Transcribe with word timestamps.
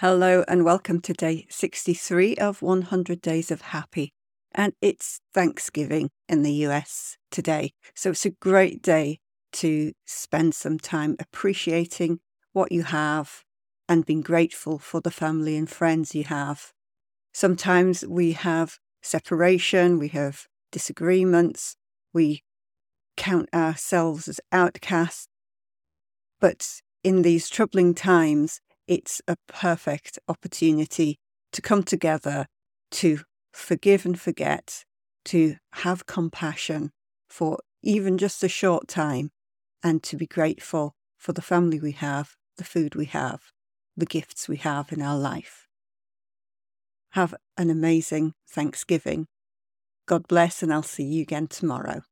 Hello 0.00 0.44
and 0.48 0.64
welcome 0.64 1.02
to 1.02 1.12
day 1.12 1.46
63 1.50 2.36
of 2.36 2.62
100 2.62 3.20
Days 3.20 3.50
of 3.50 3.60
Happy. 3.60 4.14
And 4.50 4.72
it's 4.80 5.20
Thanksgiving 5.34 6.08
in 6.26 6.42
the 6.42 6.54
US 6.64 7.18
today. 7.30 7.72
So 7.94 8.12
it's 8.12 8.24
a 8.24 8.30
great 8.30 8.80
day 8.80 9.18
to 9.52 9.92
spend 10.06 10.54
some 10.54 10.78
time 10.78 11.16
appreciating 11.18 12.20
what 12.54 12.72
you 12.72 12.84
have 12.84 13.42
and 13.90 14.06
being 14.06 14.22
grateful 14.22 14.78
for 14.78 15.02
the 15.02 15.10
family 15.10 15.54
and 15.54 15.68
friends 15.68 16.14
you 16.14 16.24
have. 16.24 16.72
Sometimes 17.34 18.02
we 18.02 18.32
have 18.32 18.78
separation, 19.02 19.98
we 19.98 20.08
have 20.08 20.46
disagreements, 20.72 21.76
we 22.14 22.42
count 23.18 23.50
ourselves 23.52 24.28
as 24.28 24.40
outcasts. 24.50 25.28
But 26.40 26.80
in 27.04 27.20
these 27.20 27.50
troubling 27.50 27.92
times, 27.92 28.62
it's 28.90 29.22
a 29.28 29.36
perfect 29.46 30.18
opportunity 30.26 31.16
to 31.52 31.62
come 31.62 31.84
together, 31.84 32.46
to 32.90 33.20
forgive 33.52 34.04
and 34.04 34.20
forget, 34.20 34.82
to 35.26 35.54
have 35.74 36.06
compassion 36.06 36.90
for 37.28 37.60
even 37.84 38.18
just 38.18 38.42
a 38.42 38.48
short 38.48 38.88
time, 38.88 39.30
and 39.80 40.02
to 40.02 40.16
be 40.16 40.26
grateful 40.26 40.96
for 41.16 41.32
the 41.32 41.40
family 41.40 41.78
we 41.78 41.92
have, 41.92 42.34
the 42.56 42.64
food 42.64 42.96
we 42.96 43.04
have, 43.06 43.52
the 43.96 44.06
gifts 44.06 44.48
we 44.48 44.56
have 44.56 44.90
in 44.90 45.00
our 45.00 45.16
life. 45.16 45.68
Have 47.10 47.36
an 47.56 47.70
amazing 47.70 48.32
Thanksgiving. 48.50 49.28
God 50.06 50.26
bless, 50.26 50.64
and 50.64 50.72
I'll 50.72 50.82
see 50.82 51.04
you 51.04 51.22
again 51.22 51.46
tomorrow. 51.46 52.02